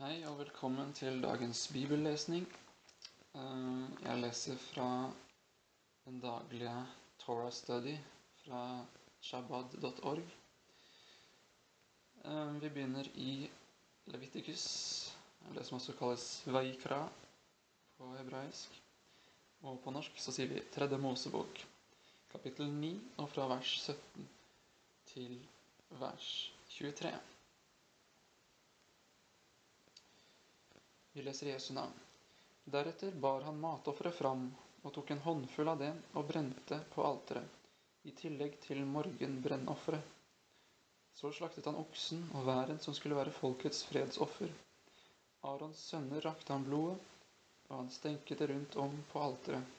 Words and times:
Hei 0.00 0.22
og 0.24 0.38
velkommen 0.38 0.94
til 0.96 1.18
dagens 1.20 1.58
bibellesning. 1.74 2.46
Eh, 3.36 3.80
Jeg 4.04 4.20
leser 4.22 4.56
fra 4.56 4.86
den 6.06 6.20
daglige 6.22 6.86
Torah 7.20 7.50
study 7.52 7.92
fra 8.44 8.62
shabbat.org. 9.20 10.22
Eh, 12.24 12.62
Vi 12.62 12.68
begynner 12.68 13.10
i 13.14 13.50
Leviticus, 14.06 14.64
det 15.54 15.66
som 15.66 15.76
også 15.76 15.92
kalles 15.98 16.42
Veikra 16.46 17.02
på 17.98 18.08
hebraisk. 18.16 18.80
Og 19.62 19.82
på 19.84 19.90
norsk 19.90 20.16
så 20.16 20.32
sier 20.32 20.48
vi 20.54 20.62
Tredje 20.78 20.98
Mosebok, 20.98 21.60
kapittel 22.32 22.72
9, 22.72 22.94
og 23.18 23.28
fra 23.34 23.50
vers 23.52 23.74
17 23.84 24.28
til 25.12 25.36
vers 25.90 26.32
23. 26.78 27.29
Vi 31.12 31.22
leser 31.22 31.46
Jesu 31.46 31.72
navn. 31.74 31.92
Deretter 32.64 33.10
bar 33.10 33.40
han 33.42 33.60
matofferet 33.60 34.14
fram 34.14 34.44
og 34.82 34.92
tok 34.94 35.10
en 35.10 35.22
håndfull 35.24 35.68
av 35.72 35.80
det 35.82 35.90
og 36.16 36.28
brente 36.28 36.78
på 36.94 37.02
alteret, 37.04 37.58
i 38.06 38.12
tillegg 38.16 38.54
til 38.62 38.84
morgenbrennofferet. 38.86 40.12
Så 41.18 41.32
slaktet 41.34 41.66
han 41.66 41.80
oksen 41.80 42.22
og 42.38 42.46
væren 42.46 42.78
som 42.80 42.94
skulle 42.94 43.18
være 43.18 43.34
folkets 43.34 43.82
fredsoffer. 43.90 44.54
Arons 45.50 45.82
sønner 45.90 46.22
rakte 46.24 46.54
han 46.54 46.64
blodet, 46.64 47.02
og 47.68 47.76
han 47.82 47.90
stenket 47.92 48.38
det 48.40 48.48
rundt 48.52 48.78
om 48.86 48.94
på 49.10 49.20
alteret. 49.26 49.76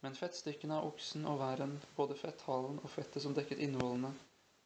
Men 0.00 0.16
fettstykkene 0.16 0.78
av 0.78 0.86
oksen 0.94 1.26
og 1.28 1.42
væren, 1.42 1.74
både 1.96 2.16
fetthalen 2.16 2.78
og 2.80 2.90
fettet 2.94 3.26
som 3.26 3.34
dekket 3.36 3.60
innvollene, 3.66 4.14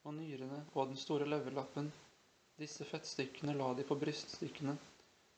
og 0.04 0.14
nyrene 0.14 0.60
og 0.74 0.92
den 0.92 1.00
store 1.00 1.26
leverlappen, 1.26 1.88
disse 2.60 2.84
fettstykkene 2.86 3.56
la 3.58 3.72
de 3.74 3.86
på 3.88 3.96
bryststykkene, 3.98 4.76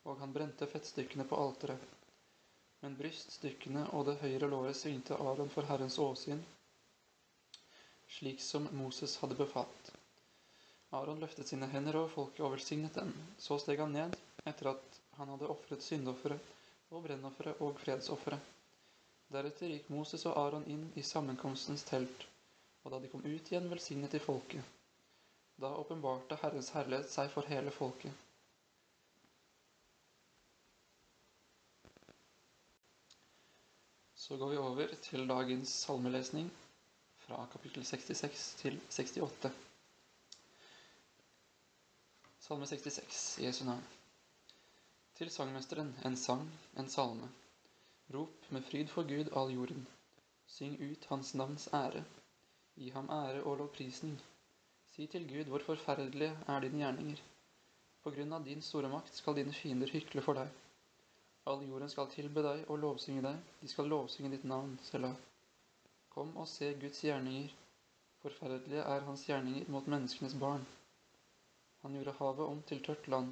og 0.07 0.17
han 0.23 0.33
brente 0.35 0.67
fettstykkene 0.71 1.25
på 1.27 1.37
alteret. 1.43 1.83
Men 2.81 2.95
bryststykkene 2.99 3.83
og 3.97 4.05
det 4.07 4.17
høyre 4.21 4.49
låret 4.51 4.77
svingte 4.79 5.17
Aron 5.19 5.49
for 5.53 5.67
Herrens 5.69 5.97
åsyn, 5.99 6.43
slik 8.17 8.41
som 8.41 8.69
Moses 8.79 9.17
hadde 9.21 9.35
befalt. 9.39 9.91
Aron 10.95 11.19
løftet 11.19 11.49
sine 11.51 11.67
hender 11.73 11.97
over 11.99 12.13
folket 12.13 12.45
og 12.47 12.53
velsignet 12.53 12.95
dem. 12.95 13.09
Så 13.43 13.57
steg 13.59 13.81
han 13.83 13.91
ned, 13.97 14.15
etter 14.47 14.69
at 14.71 14.99
han 15.17 15.33
hadde 15.33 15.49
ofret 15.51 15.83
syndofferet 15.83 16.53
og 16.95 17.03
brennofferet 17.03 17.59
og 17.65 17.75
fredsofferet. 17.81 18.53
Deretter 19.35 19.73
gikk 19.73 19.89
Moses 19.91 20.23
og 20.29 20.37
Aron 20.39 20.63
inn 20.71 20.85
i 20.95 21.03
sammenkomstens 21.03 21.83
telt, 21.89 22.23
og 22.85 22.93
da 22.93 23.01
de 23.03 23.09
kom 23.11 23.25
ut 23.27 23.51
igjen, 23.51 23.67
velsignet 23.73 24.15
de 24.15 24.21
folket. 24.23 24.63
Da 25.59 25.73
åpenbarte 25.81 26.37
Herrens 26.45 26.71
herlighet 26.77 27.11
seg 27.11 27.33
for 27.33 27.51
hele 27.51 27.73
folket. 27.75 28.26
Så 34.27 34.35
går 34.37 34.49
vi 34.51 34.57
over 34.59 34.89
til 35.01 35.21
dagens 35.29 35.69
salmelesning 35.85 36.49
fra 37.23 37.45
kapittel 37.51 37.85
66 37.87 38.41
til 38.59 38.79
68. 38.91 39.53
Salme 42.47 42.67
66, 42.67 43.39
Jesu 43.45 43.61
navn. 43.69 43.85
Til 45.15 45.31
sangmesteren 45.31 45.93
en 46.05 46.19
sang, 46.19 46.43
en 46.77 46.91
salme. 46.91 47.29
Rop 48.13 48.51
med 48.51 48.67
fryd 48.67 48.91
for 48.91 49.07
Gud 49.13 49.31
all 49.31 49.55
jorden. 49.55 49.87
Syng 50.57 50.75
ut 50.91 51.07
hans 51.13 51.31
navns 51.35 51.69
ære. 51.73 52.03
Gi 52.75 52.89
ham 52.97 53.07
ære 53.21 53.43
og 53.43 53.57
lovprisning. 53.63 54.19
Si 54.91 55.07
til 55.07 55.29
Gud 55.31 55.43
hvor 55.53 55.63
forferdelige 55.71 56.35
er 56.47 56.59
dine 56.67 56.83
gjerninger. 56.83 57.23
På 58.03 58.11
grunn 58.11 58.33
av 58.33 58.43
din 58.51 58.61
store 58.61 58.91
makt 58.91 59.15
skal 59.23 59.39
dine 59.39 59.55
fiender 59.63 59.95
hykle 59.95 60.21
for 60.21 60.43
deg. 60.43 60.51
All 61.47 61.61
jorden 61.63 61.89
skal 61.89 62.09
tilbe 62.11 62.43
deg 62.43 62.65
og 62.67 62.81
lovsynge 62.83 63.21
deg, 63.23 63.37
de 63.61 63.69
skal 63.71 63.87
lovsynge 63.87 64.33
ditt 64.33 64.43
navn, 64.51 64.73
Selah. 64.83 65.15
Kom 66.11 66.33
og 66.41 66.47
se 66.51 66.73
Guds 66.81 66.99
gjerninger. 67.05 67.53
Forferdelige 68.23 68.83
er 68.83 69.05
hans 69.05 69.23
gjerninger 69.29 69.69
mot 69.71 69.87
menneskenes 69.87 70.35
barn. 70.41 70.65
Han 71.83 71.93
gjorde 71.95 72.15
havet 72.17 72.51
om 72.51 72.59
til 72.67 72.81
tørt 72.83 73.07
land. 73.13 73.29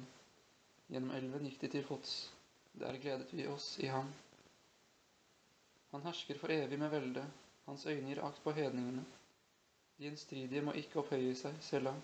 Gjennom 0.88 1.12
elven 1.18 1.44
gikk 1.48 1.58
de 1.64 1.70
til 1.74 1.84
fots. 1.84 2.14
Der 2.80 2.96
gledet 3.02 3.34
vi 3.34 3.48
oss 3.52 3.66
i 3.84 3.90
ham. 3.92 4.08
Han 5.92 6.06
hersker 6.06 6.38
for 6.40 6.54
evig 6.54 6.78
med 6.80 6.94
velde. 6.94 7.24
Hans 7.66 7.84
øyne 7.86 8.08
gir 8.08 8.22
akt 8.24 8.40
på 8.44 8.54
hedningene. 8.56 9.04
De 9.96 10.06
gjenstridige 10.06 10.62
må 10.62 10.72
ikke 10.78 11.02
opphøye 11.02 11.34
seg, 11.36 11.58
Selah. 11.68 11.98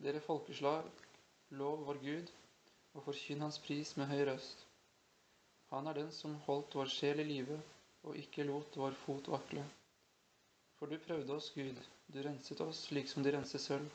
Dere 0.00 0.24
folkeslag, 0.24 0.88
lov 1.60 1.84
vår 1.88 2.00
Gud, 2.04 2.32
og 2.94 3.04
forkynn 3.10 3.44
hans 3.44 3.58
pris 3.66 3.92
med 4.00 4.08
høy 4.12 4.24
røst. 4.30 4.65
Han 5.70 5.86
er 5.90 5.98
den 5.98 6.12
som 6.14 6.36
holdt 6.46 6.74
vår 6.78 6.90
sjel 6.92 7.20
i 7.22 7.26
live 7.26 7.56
og 8.06 8.18
ikke 8.20 8.46
lot 8.46 8.76
vår 8.78 8.94
fot 9.02 9.28
vakle. 9.32 9.64
For 10.78 10.86
du 10.86 10.98
prøvde 11.02 11.34
oss, 11.34 11.48
Gud, 11.56 11.78
du 12.12 12.18
renset 12.22 12.60
oss 12.62 12.84
slik 12.86 13.10
som 13.10 13.24
de 13.26 13.32
renser 13.34 13.62
sølv. 13.62 13.88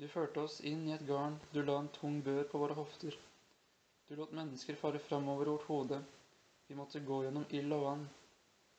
Du 0.00 0.06
førte 0.12 0.42
oss 0.42 0.58
inn 0.70 0.82
i 0.88 0.94
et 0.96 1.06
garn, 1.08 1.38
du 1.52 1.62
la 1.62 1.78
en 1.80 1.92
tung 2.00 2.18
bør 2.26 2.42
på 2.50 2.60
våre 2.60 2.76
hofter. 2.76 3.14
Du 4.08 4.16
lot 4.18 4.34
mennesker 4.38 4.78
fare 4.80 4.98
framover 5.06 5.52
vårt 5.52 5.68
hode, 5.70 6.00
vi 6.66 6.74
måtte 6.78 7.04
gå 7.06 7.22
gjennom 7.24 7.46
ild 7.54 7.72
og 7.76 7.84
vann, 7.86 8.06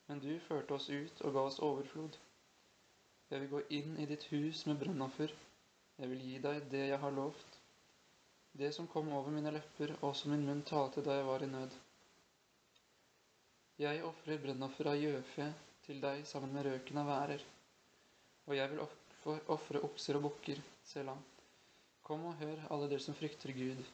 men 0.08 0.20
du 0.24 0.30
førte 0.48 0.76
oss 0.76 0.90
ut 0.90 1.22
og 1.24 1.34
ga 1.34 1.46
oss 1.48 1.60
overflod. 1.64 2.18
Jeg 3.30 3.40
vil 3.40 3.52
gå 3.54 3.62
inn 3.80 3.96
i 4.00 4.06
ditt 4.08 4.28
hus 4.34 4.66
med 4.68 4.78
brennoffer, 4.82 5.32
jeg 5.98 6.12
vil 6.12 6.26
gi 6.28 6.38
deg 6.44 6.68
det 6.72 6.84
jeg 6.92 7.00
har 7.02 7.16
lovt 7.16 7.57
det 8.58 8.72
som 8.72 8.86
kom 8.86 9.12
over 9.12 9.30
mine 9.30 9.52
lepper, 9.54 9.92
og 10.02 10.16
som 10.16 10.32
min 10.34 10.42
munn 10.46 10.64
talte 10.66 11.02
da 11.06 11.14
jeg 11.14 11.26
var 11.28 11.44
i 11.44 11.50
nød. 11.52 11.74
Jeg 13.78 14.02
ofrer 14.02 14.40
brennoffer 14.42 14.90
av 14.90 14.98
gjøfe 14.98 15.46
til 15.86 16.00
deg 16.02 16.24
sammen 16.26 16.50
med 16.56 16.66
røken 16.66 16.98
av 16.98 17.06
værer, 17.06 17.44
og 18.48 18.56
jeg 18.58 18.72
vil 18.72 18.82
ofre 19.54 19.84
okser 19.86 20.18
og 20.18 20.26
bukker, 20.26 20.58
Selah. 20.90 21.22
Kom 22.02 22.26
og 22.26 22.42
hør, 22.42 22.66
alle 22.72 22.90
dere 22.90 23.04
som 23.04 23.14
frykter 23.14 23.54
Gud, 23.54 23.86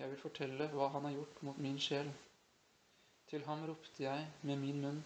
jeg 0.00 0.10
vil 0.12 0.24
fortelle 0.24 0.72
hva 0.72 0.88
han 0.96 1.10
har 1.10 1.18
gjort 1.18 1.46
mot 1.48 1.60
min 1.68 1.78
sjel. 1.82 2.08
Til 3.28 3.44
ham 3.44 3.68
ropte 3.68 4.04
jeg 4.06 4.26
med 4.48 4.64
min 4.64 4.80
munn, 4.80 5.00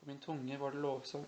på 0.00 0.10
min 0.10 0.22
tunge 0.26 0.58
var 0.58 0.74
det 0.74 0.82
lovsang. 0.82 1.26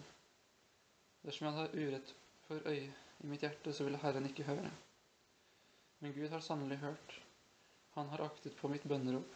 Dersom 1.23 1.47
jeg 1.47 1.61
hadde 1.61 1.83
urett 1.87 2.15
for 2.49 2.67
øye 2.67 2.89
i 2.89 3.31
mitt 3.31 3.47
hjerte, 3.47 3.71
så 3.71 3.87
ville 3.87 4.03
Herren 4.03 4.27
ikke 4.27 4.49
høre. 4.51 4.71
Men 6.03 6.13
Gud 6.13 6.31
har 6.31 6.41
sannelig 6.43 6.81
hørt. 6.83 7.21
Han 7.95 8.09
har 8.11 8.25
aktet 8.25 8.57
på 8.59 8.69
mitt 8.69 8.85
bønnerop. 8.91 9.35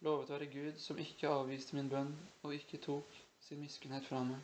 Lovet 0.00 0.30
være 0.30 0.46
Gud 0.48 0.78
som 0.80 1.00
ikke 1.02 1.28
avviste 1.28 1.76
min 1.76 1.90
bønn 1.92 2.14
og 2.46 2.54
ikke 2.54 2.80
tok 2.80 3.18
sin 3.44 3.60
miskunnhet 3.60 4.06
fra 4.08 4.22
meg. 4.24 4.40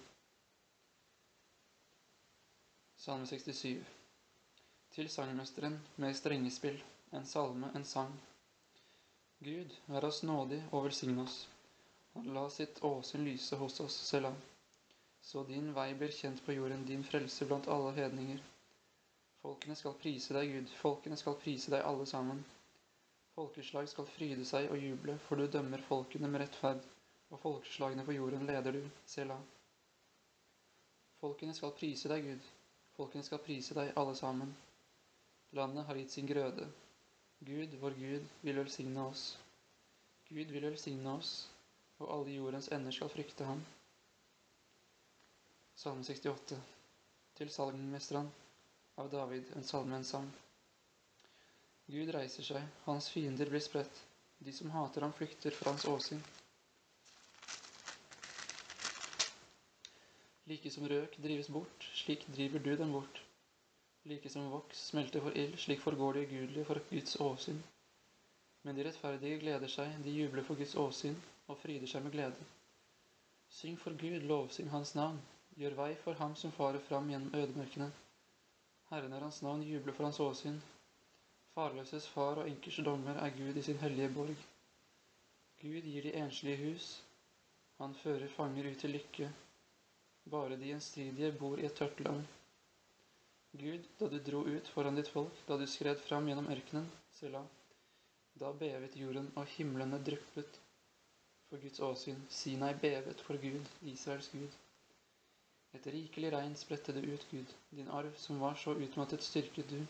Salme 3.01 3.27
67 3.31 3.81
Til 4.95 5.11
sangmesteren 5.11 5.81
med 5.97 6.15
strengespill, 6.19 6.77
en 7.13 7.27
salme, 7.27 7.73
en 7.75 7.89
sang. 7.89 8.13
Gud, 9.45 9.73
vær 9.87 10.09
oss 10.11 10.23
nådig 10.29 10.61
og 10.73 10.85
velsign 10.91 11.19
oss. 11.25 11.45
Han 12.15 12.35
la 12.37 12.45
sitt 12.51 12.85
åsyn 12.85 13.25
lyse 13.27 13.57
hos 13.57 13.81
oss, 13.81 13.97
Selah. 14.11 14.37
Så 15.23 15.43
din 15.49 15.73
vei 15.75 15.95
blir 15.95 16.13
kjent 16.13 16.45
på 16.47 16.53
jorden, 16.53 16.85
din 16.87 17.05
frelse 17.05 17.49
blant 17.49 17.69
alle 17.69 17.97
hedninger. 17.97 18.43
Folkene 19.45 19.75
skal 19.77 19.93
prise 20.01 20.33
deg, 20.33 20.55
Gud, 20.55 20.71
folkene 20.81 21.17
skal 21.21 21.35
prise 21.37 21.69
deg 21.75 21.83
alle 21.85 22.07
sammen. 22.09 22.39
Folkeslag 23.37 23.91
skal 23.91 24.07
fryde 24.09 24.45
seg 24.49 24.71
og 24.73 24.79
juble, 24.81 25.19
for 25.27 25.37
du 25.37 25.45
dømmer 25.53 25.83
folkene 25.85 26.31
med 26.33 26.41
rettferd, 26.41 26.85
og 27.29 27.43
folkeslagene 27.43 28.07
på 28.07 28.15
jorden 28.17 28.47
leder 28.49 28.79
du, 28.79 28.87
Sela. 29.05 29.37
Folkene 31.21 31.53
skal 31.59 31.75
prise 31.77 32.09
deg, 32.09 32.25
Gud, 32.25 32.47
folkene 32.97 33.27
skal 33.27 33.43
prise 33.45 33.77
deg 33.77 33.93
alle 34.01 34.15
sammen. 34.17 34.55
Landet 35.59 35.85
har 35.91 36.01
gitt 36.01 36.15
sin 36.17 36.31
grøde. 36.31 36.65
Gud, 37.45 37.77
vår 37.83 37.99
Gud, 37.99 38.31
vil 38.47 38.61
velsigne 38.63 39.05
oss. 39.11 39.27
Gud 40.31 40.55
vil 40.57 40.65
velsigne 40.71 41.19
oss, 41.19 41.35
og 42.01 42.09
alle 42.17 42.39
jordens 42.39 42.71
ender 42.73 42.97
skal 42.97 43.13
frykte 43.13 43.45
ham. 43.45 43.61
Salme 45.85 46.07
68 46.09 46.57
Til 47.37 47.53
salmemesteren 47.53 48.33
av 48.95 49.11
David, 49.11 49.45
en 49.57 49.65
salme, 49.65 49.97
en 49.97 50.05
sang. 50.05 50.31
Gud 51.87 52.11
reiser 52.15 52.47
seg, 52.47 52.63
hans 52.87 53.11
fiender 53.13 53.51
blir 53.51 53.61
spredt, 53.61 54.01
de 54.39 54.53
som 54.53 54.71
hater 54.71 55.05
ham 55.05 55.13
flykter 55.13 55.55
fra 55.57 55.73
hans 55.73 55.85
åsyn. 55.91 56.23
Like 60.49 60.71
som 60.71 60.89
røk 60.89 61.17
drives 61.25 61.49
bort, 61.49 61.87
slik 61.97 62.27
driver 62.37 62.61
du 62.65 62.75
dem 62.77 62.93
bort. 62.93 63.21
Like 64.05 64.29
som 64.29 64.51
voks 64.53 64.87
smelter 64.91 65.25
for 65.25 65.37
ild, 65.41 65.57
slik 65.59 65.81
forgår 65.81 66.19
de 66.19 66.27
ugudelige 66.27 66.67
for 66.69 66.81
Guds 66.91 67.17
åsyn. 67.21 67.63
Men 68.63 68.77
de 68.77 68.85
rettferdige 68.85 69.41
gleder 69.41 69.73
seg, 69.73 69.97
de 70.05 70.13
jubler 70.13 70.45
for 70.45 70.61
Guds 70.61 70.77
åsyn 70.77 71.17
og 71.49 71.59
fryder 71.63 71.89
seg 71.89 72.05
med 72.05 72.13
glede. 72.17 72.49
Syng 73.53 73.77
for 73.81 73.97
Gud, 74.01 74.25
lovsyng 74.29 74.71
Hans 74.73 74.95
navn, 74.95 75.21
gjør 75.57 75.77
vei 75.81 75.93
for 76.05 76.21
ham 76.21 76.37
som 76.37 76.53
farer 76.53 76.81
fram 76.89 77.09
gjennom 77.13 77.37
ødemarkene. 77.41 77.91
Herren 78.95 79.13
er 79.13 79.25
hans 79.27 79.41
navn, 79.43 79.63
jubler 79.67 79.95
for 79.97 80.07
hans 80.07 80.21
åsyn. 80.23 80.61
Farløses 81.57 82.05
far 82.15 82.39
og 82.39 82.47
enkers 82.47 82.77
dommer 82.87 83.17
er 83.19 83.33
Gud 83.35 83.57
i 83.59 83.63
sin 83.67 83.81
hellige 83.81 84.13
borg. 84.15 84.45
Gud 85.63 85.89
gir 85.89 86.07
de 86.07 86.13
enslige 86.21 86.61
hus, 86.61 86.87
han 87.81 87.97
fører 88.05 88.31
fanger 88.37 88.69
ut 88.71 88.79
til 88.85 88.95
lykke. 88.95 89.33
Bare 90.31 90.61
de 90.61 90.71
gjenstridige 90.71 91.33
bor 91.41 91.59
i 91.59 91.67
et 91.67 91.75
tørt 91.81 92.05
land. 92.07 92.23
Gud, 93.65 93.91
da 93.99 94.13
du 94.13 94.19
dro 94.29 94.45
ut 94.47 94.71
foran 94.77 95.03
ditt 95.03 95.11
folk, 95.17 95.43
da 95.49 95.59
du 95.59 95.67
skred 95.75 95.99
fram 96.07 96.31
gjennom 96.31 96.53
ørkenen, 96.55 96.87
Selah, 97.19 97.51
da 98.39 98.53
bevet 98.63 98.95
jorden 99.01 99.33
og 99.35 99.51
himlene 99.57 99.99
dryppet 100.07 100.61
for 101.49 101.67
Guds 101.67 101.83
åsyn. 101.91 102.23
Sinai 102.31 102.77
bevet 102.87 103.27
for 103.27 103.43
Gud, 103.43 103.75
Israels 103.97 104.31
Gud. 104.39 104.55
Et 105.75 105.87
rikelig 105.91 106.31
regn 106.33 106.55
spredte 106.59 106.95
det 106.95 107.03
ut, 107.03 107.27
Gud. 107.31 107.53
Din 107.75 107.89
arv 107.91 108.15
som 108.25 108.41
var 108.41 108.55
så 108.55 108.75
utmattet, 108.79 109.23
styrket 109.27 109.71
du. 109.71 109.81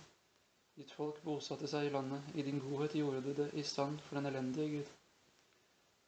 Ditt 0.78 0.90
folk 0.96 1.18
bosatte 1.22 1.68
seg 1.70 1.86
i 1.86 1.90
landet. 1.94 2.30
I 2.34 2.44
din 2.46 2.62
godhet 2.62 2.96
gjorde 2.98 3.20
du 3.26 3.32
det 3.42 3.50
i 3.60 3.62
stand 3.62 4.00
for 4.06 4.18
den 4.18 4.30
elendige 4.30 4.70
Gud. 4.78 4.94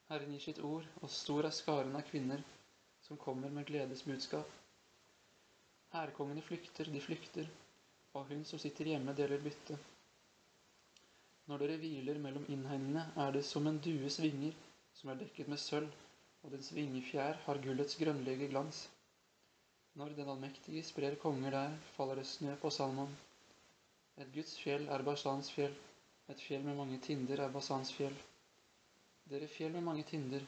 Herren 0.09 0.33
gir 0.33 0.43
sitt 0.47 0.63
ord, 0.65 0.87
og 1.03 1.13
stor 1.13 1.47
er 1.49 1.55
skaren 1.55 1.95
av 1.99 2.07
kvinner 2.09 2.43
som 3.07 3.21
kommer 3.21 3.53
med 3.53 3.69
gledesbudskap. 3.69 4.49
Hærkongene 5.93 6.43
flykter, 6.43 6.89
de 6.91 7.01
flykter, 7.01 7.53
og 8.15 8.27
hun 8.33 8.45
som 8.49 8.59
sitter 8.63 8.91
hjemme, 8.91 9.15
deler 9.19 9.45
bytte. 9.45 9.77
Når 11.47 11.63
dere 11.63 11.79
hviler 11.85 12.19
mellom 12.19 12.49
innhegningene, 12.51 13.05
er 13.23 13.37
det 13.37 13.45
som 13.47 13.67
en 13.71 13.79
dues 13.85 14.19
vinger 14.25 14.57
som 14.97 15.13
er 15.13 15.21
dekket 15.21 15.53
med 15.53 15.61
sølv, 15.63 15.93
og 16.43 16.53
dens 16.57 16.73
vingefjær 16.75 17.43
har 17.45 17.63
gullets 17.63 17.99
grønnlige 18.01 18.49
glans. 18.51 18.87
Når 19.97 20.09
Den 20.17 20.29
allmektige 20.29 20.83
sprer 20.85 21.15
konger 21.17 21.51
der, 21.51 21.77
faller 21.97 22.15
det 22.15 22.27
snø 22.27 22.55
på 22.61 22.71
Salmon. 22.71 23.17
Et 24.19 24.29
Guds 24.35 24.59
fjell 24.61 24.89
er 24.93 25.03
Basans 25.03 25.49
fjell, 25.53 25.73
et 26.29 26.41
fjell 26.41 26.65
med 26.65 26.77
mange 26.77 26.99
tinder 27.07 27.41
er 27.41 27.53
Basans 27.53 27.93
fjell. 27.97 28.17
Dere 29.31 29.49
fjell 29.49 29.73
med 29.73 29.81
mange 29.81 30.03
tinder, 30.11 30.45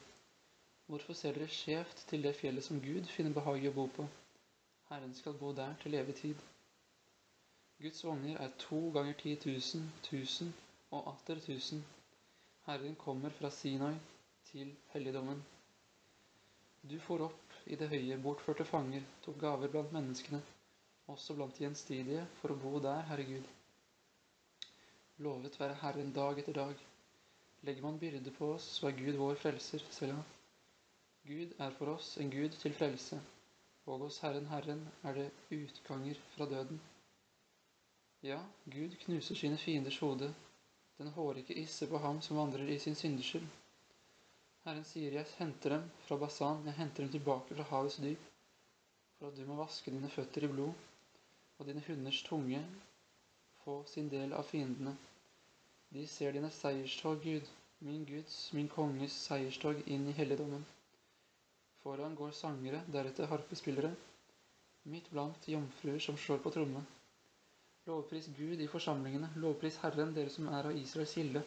hvorfor 0.85 1.17
ser 1.17 1.33
dere 1.33 1.47
skjevt 1.47 2.05
til 2.11 2.23
det 2.23 2.35
fjellet 2.35 2.63
som 2.63 2.81
Gud 2.81 3.09
finner 3.15 3.33
behag 3.33 3.65
i 3.65 3.71
å 3.71 3.73
bo 3.73 3.87
på? 3.97 4.05
Herren 4.91 5.17
skal 5.17 5.37
bo 5.41 5.49
der 5.57 5.73
til 5.81 5.97
evig 5.97 6.15
tid. 6.21 6.45
Guds 7.81 8.05
vogner 8.05 8.37
er 8.45 8.53
to 8.67 8.83
ganger 8.93 9.17
ti 9.23 9.35
tusen, 9.35 9.89
tusen 10.03 10.53
og 10.91 11.09
atter 11.15 11.41
tusen. 11.41 11.81
Herren 12.69 12.95
kommer 13.01 13.33
fra 13.41 13.49
Sinai 13.49 13.95
til 14.51 14.75
helligdommen. 14.93 15.41
Du 16.81 16.99
får 16.99 17.31
opp 17.31 17.48
i 17.65 17.77
det 17.79 17.89
høye, 17.91 18.17
bortførte 18.23 18.65
fanger, 18.65 19.03
tok 19.25 19.37
gaver 19.41 19.71
blant 19.73 19.91
menneskene, 19.95 20.41
også 21.13 21.35
blant 21.37 21.57
de 21.57 21.65
gjenstridige, 21.65 22.25
for 22.41 22.53
å 22.53 22.59
bo 22.63 22.79
der, 22.83 23.01
Herre 23.09 23.25
Gud. 23.27 23.47
Lovet 25.25 25.59
være 25.59 25.79
Herren 25.81 26.13
dag 26.15 26.39
etter 26.39 26.55
dag. 26.55 26.83
Legger 27.67 27.83
man 27.83 27.99
byrde 27.99 28.31
på 28.37 28.53
oss, 28.55 28.67
så 28.77 28.87
er 28.87 28.99
Gud 28.99 29.17
vår 29.19 29.39
frelser, 29.41 29.83
Selah. 29.91 30.21
Gud 31.27 31.51
er 31.59 31.73
for 31.75 31.91
oss 31.95 32.13
en 32.17 32.31
Gud 32.31 32.55
til 32.61 32.73
frelse, 32.73 33.19
og 33.85 34.05
hos 34.05 34.19
Herren 34.23 34.47
Herren 34.47 34.85
er 35.03 35.17
det 35.17 35.27
utganger 35.51 36.21
fra 36.35 36.47
døden. 36.49 36.79
Ja, 38.23 38.39
Gud 38.65 38.95
knuser 39.03 39.35
sine 39.35 39.57
fienders 39.57 39.99
hode, 39.99 40.33
den 40.97 41.11
hårike 41.15 41.53
isse 41.53 41.87
på 41.87 41.97
ham 41.97 42.21
som 42.21 42.37
vandrer 42.37 42.67
i 42.67 42.79
sin 42.79 42.95
syndeskyld. 42.95 43.47
Herren 44.69 44.85
sier, 44.85 45.15
jeg 45.17 45.25
henter 45.39 45.73
dem 45.73 45.85
fra 46.05 46.15
Basan, 46.21 46.59
jeg 46.67 46.77
henter 46.77 47.01
dem 47.01 47.13
tilbake 47.15 47.55
fra 47.57 47.63
havets 47.71 47.95
dyp, 48.03 48.25
for 49.17 49.31
at 49.31 49.39
du 49.39 49.47
må 49.47 49.55
vaske 49.57 49.89
dine 49.89 50.11
føtter 50.13 50.45
i 50.45 50.49
blod, 50.51 50.83
og 51.57 51.65
dine 51.65 51.81
hunders 51.87 52.19
tunge 52.27 52.59
få 53.63 53.79
sin 53.89 54.11
del 54.13 54.35
av 54.37 54.45
fiendene. 54.51 54.93
De 55.95 56.05
ser 56.13 56.37
dine 56.37 56.51
seierstog, 56.53 57.17
Gud, 57.25 57.49
min 57.87 58.05
Guds, 58.11 58.37
min 58.53 58.69
konges 58.69 59.17
seierstog 59.25 59.81
inn 59.89 60.05
i 60.11 60.13
helligdommen. 60.19 60.61
Foran 61.81 62.13
går 62.21 62.37
sangere, 62.37 62.85
deretter 62.93 63.33
harpespillere, 63.33 63.95
midt 64.93 65.09
blant 65.09 65.49
jomfruer 65.49 65.97
som 66.05 66.21
slår 66.27 66.45
på 66.45 66.53
tromme. 66.59 66.85
Lovpris 67.89 68.29
Gud 68.37 68.61
i 68.61 68.69
forsamlingene, 68.69 69.33
lovpris 69.41 69.81
Herren, 69.81 70.13
dere 70.13 70.29
som 70.29 70.53
er 70.53 70.69
av 70.69 70.77
Israels 70.77 71.17
gilde. 71.17 71.41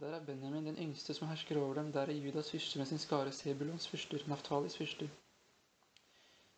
Der 0.00 0.14
er 0.14 0.24
Benjamin 0.26 0.66
den 0.66 0.78
yngste 0.78 1.14
som 1.14 1.28
hersker 1.28 1.58
over 1.60 1.74
dem, 1.74 1.92
der 1.92 2.00
er 2.00 2.12
Judas 2.12 2.50
fyrste 2.50 2.78
med 2.78 2.86
sin 2.86 2.98
skare, 2.98 3.32
Sebulons 3.32 3.88
fyrster, 3.88 4.18
Naftalis 4.28 4.76
fyrster. 4.76 5.08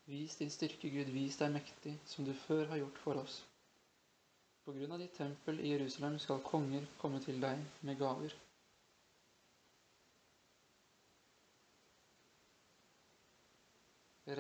Vis 0.06 0.37
din 0.37 0.50
styrke, 0.50 0.91
Gud, 0.91 1.11
vis 1.12 1.37
deg 1.37 1.53
mektig, 1.53 1.93
som 2.06 2.25
du 2.25 2.33
før 2.47 2.65
har 2.71 2.81
gjort 2.81 2.99
for 3.03 3.21
oss. 3.21 3.37
På 4.65 4.73
grunn 4.73 4.94
av 4.97 5.03
ditt 5.03 5.12
tempel 5.19 5.61
i 5.61 5.75
Jerusalem 5.75 6.17
skal 6.23 6.41
konger 6.47 6.87
komme 7.03 7.21
til 7.23 7.43
deg 7.43 7.61
med 7.87 7.99
gaver. 8.00 8.33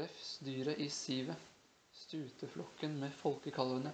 Refs 0.00 0.32
dyret 0.42 0.80
i 0.82 0.88
sivet, 0.90 1.44
stuteflokken 1.94 2.96
med 3.04 3.12
folkekalvene. 3.20 3.92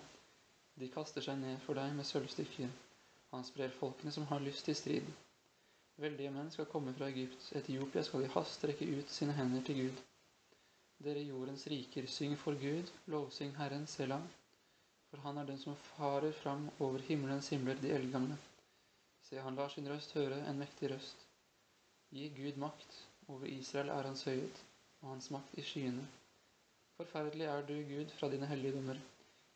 De 0.80 0.88
kaster 0.94 1.26
seg 1.26 1.42
ned 1.42 1.58
for 1.66 1.76
deg 1.76 1.92
med 1.98 2.08
sølvstykker. 2.08 2.70
Han 3.32 3.44
sprer 3.48 3.72
folkene 3.78 4.12
som 4.12 4.26
har 4.30 4.44
lyst 4.44 4.64
til 4.68 4.76
strid. 4.76 5.08
Veldige 6.02 6.30
menn 6.34 6.50
skal 6.52 6.68
komme 6.72 6.94
fra 6.96 7.08
Egypt. 7.08 7.48
Etiopia 7.56 8.04
skal 8.04 8.26
i 8.26 8.30
hast 8.36 8.60
trekke 8.62 8.88
ut 8.98 9.10
sine 9.10 9.34
hender 9.36 9.64
til 9.66 9.82
Gud. 9.84 10.04
Dere 11.02 11.24
jordens 11.26 11.66
riker, 11.66 12.06
syng 12.06 12.36
for 12.38 12.56
Gud, 12.60 12.92
lovsyng 13.10 13.56
Herren 13.58 13.88
Selah 13.90 14.22
for 15.12 15.20
han 15.20 15.38
er 15.38 15.44
den 15.44 15.58
som 15.60 15.74
farer 15.76 16.32
fram 16.32 16.70
over 16.80 17.02
himmelens 17.04 17.50
himler, 17.52 17.76
de 17.80 17.90
eldgamle. 17.92 18.36
Se, 19.28 19.36
han 19.36 19.58
lar 19.60 19.68
sin 19.68 19.88
røst 19.92 20.14
høre, 20.16 20.38
en 20.48 20.60
mektig 20.62 20.88
røst. 20.88 21.26
Gi 22.16 22.30
Gud 22.36 22.56
makt, 22.62 22.94
over 23.28 23.44
Israel 23.46 23.92
er 23.92 24.08
hans 24.08 24.24
høyhet, 24.24 24.62
og 25.02 25.10
hans 25.10 25.28
makt 25.34 25.58
i 25.60 25.64
skyene. 25.68 26.06
Forferdelig 26.96 27.44
er 27.44 27.68
du, 27.68 27.74
Gud, 27.90 28.14
fra 28.16 28.30
dine 28.32 28.48
hellige 28.48 28.72
dommer. 28.78 29.02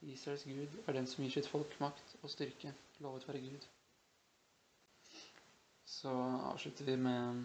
Israels 0.06 0.44
Gud 0.47 0.75
er 0.87 0.93
den 0.94 1.06
som 1.11 1.25
gir 1.25 1.32
sitt 1.35 1.49
folk 1.50 1.73
makt 1.82 2.17
og 2.23 2.31
styrke. 2.31 2.73
Lovet 3.03 3.26
være 3.29 3.43
Gud. 3.43 3.64
Så 5.87 6.12
avslutter 6.53 6.85
vi 6.85 6.97
med 6.97 7.44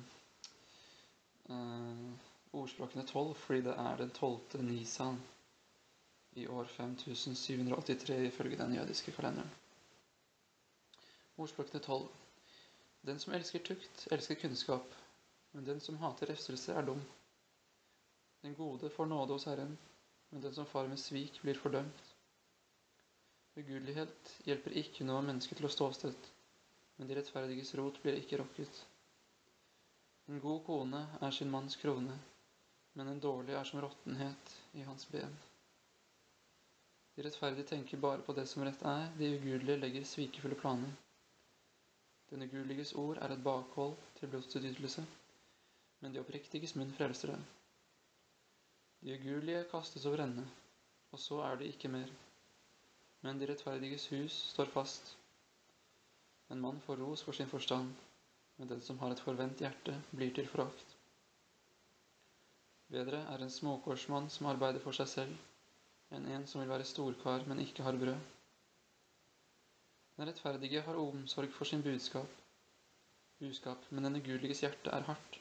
uh, 1.49 2.11
ordspråkene 2.53 3.05
tolv, 3.07 3.33
fordi 3.35 3.65
det 3.65 3.73
er 3.77 3.97
den 3.97 4.13
tolvte 4.15 4.61
nisan 4.63 5.17
i 6.37 6.47
år 6.47 6.69
5783 6.77 8.19
ifølge 8.27 8.57
den 8.57 8.75
jødiske 8.75 9.11
kalenderen. 9.11 9.51
Ordspråkene 11.37 11.79
12. 11.79 12.07
Den 13.05 13.19
som 13.19 13.33
elsker 13.33 13.59
tukt, 13.65 14.07
elsker 14.11 14.35
kunnskap, 14.35 14.93
men 15.51 15.65
den 15.65 15.79
som 15.81 15.97
hater 15.97 16.29
refselse, 16.29 16.73
er 16.73 16.85
dum. 16.85 17.01
Den 18.41 18.55
gode 18.55 18.89
får 18.89 19.05
nåde 19.05 19.33
hos 19.33 19.43
Herren, 19.49 19.77
men 20.29 20.43
den 20.43 20.53
som 20.53 20.65
farer 20.65 20.87
med 20.87 20.97
svik, 20.97 21.41
blir 21.41 21.57
fordømt. 21.57 22.10
Ugudelighet 23.59 24.29
hjelper 24.47 24.77
ikke 24.79 25.03
noe 25.03 25.23
menneske 25.27 25.57
til 25.57 25.67
å 25.67 25.73
stå 25.73 25.89
støtt, 25.95 26.27
men 26.95 27.09
de 27.09 27.17
rettferdiges 27.17 27.73
rot 27.75 27.97
blir 28.03 28.15
ikke 28.21 28.39
rokket. 28.39 28.77
En 30.31 30.39
god 30.39 30.61
kone 30.63 31.01
er 31.19 31.35
sin 31.35 31.51
manns 31.51 31.75
krone, 31.81 32.15
men 32.95 33.11
en 33.11 33.19
dårlig 33.19 33.57
er 33.59 33.67
som 33.67 33.81
råttenhet 33.83 34.53
i 34.79 34.85
hans 34.87 35.03
ben. 35.11 35.35
De 37.15 37.25
rettferdige 37.27 37.67
tenker 37.73 37.99
bare 37.99 38.23
på 38.23 38.37
det 38.37 38.47
som 38.47 38.63
rett 38.63 38.85
er, 38.87 39.09
de 39.19 39.33
ugudelige 39.35 39.81
legger 39.83 40.07
svikefulle 40.07 40.55
planer. 40.63 40.95
Den 42.31 42.47
ugudeliges 42.47 42.95
ord 42.95 43.19
er 43.19 43.35
et 43.35 43.43
bakhold 43.43 43.97
til 44.15 44.31
blodsutytelse, 44.31 45.03
men 45.99 46.15
de 46.15 46.23
oppriktiges 46.23 46.77
munn 46.79 46.95
frelser 46.95 47.35
dem. 47.35 47.43
De 49.03 49.17
ugudelige 49.19 49.67
kastes 49.73 50.07
over 50.07 50.23
ende, 50.23 50.47
og 51.11 51.19
så 51.19 51.43
er 51.43 51.59
det 51.59 51.73
ikke 51.73 51.91
mer. 51.91 52.07
Men 53.21 53.39
de 53.39 53.47
rettferdiges 53.49 54.07
hus 54.11 54.37
står 54.53 54.71
fast. 54.73 55.17
En 56.49 56.61
mann 56.61 56.81
får 56.81 56.97
ros 56.97 57.21
for 57.21 57.37
sin 57.37 57.49
forstand, 57.49 57.93
men 58.55 58.67
den 58.67 58.81
som 58.81 58.99
har 58.99 59.13
et 59.13 59.23
forvent 59.23 59.61
hjerte, 59.61 59.93
blir 60.11 60.33
til 60.35 60.49
forakt. 60.49 60.97
Bedre 62.91 63.21
er 63.31 63.43
en 63.45 63.53
småkårsmann 63.53 64.27
som 64.29 64.49
arbeider 64.51 64.83
for 64.83 64.97
seg 64.97 65.07
selv, 65.07 65.37
enn 66.11 66.25
en 66.35 66.47
som 66.47 66.59
vil 66.59 66.71
være 66.73 66.87
storkar, 66.89 67.45
men 67.47 67.61
ikke 67.63 67.85
har 67.85 67.99
brød. 68.01 68.19
Den 70.17 70.27
rettferdige 70.27 70.81
har 70.83 70.99
omsorg 70.99 71.53
for 71.55 71.69
sin 71.69 71.85
budskap, 71.85 72.41
budskap, 73.39 73.85
men 73.89 74.09
den 74.09 74.19
ugudeliges 74.19 74.65
hjerte 74.65 74.91
er 74.91 75.07
hardt. 75.07 75.39